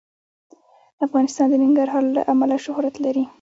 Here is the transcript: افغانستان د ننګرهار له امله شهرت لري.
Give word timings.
افغانستان 1.05 1.47
د 1.49 1.53
ننګرهار 1.63 2.03
له 2.15 2.21
امله 2.33 2.57
شهرت 2.65 2.95
لري. 3.05 3.23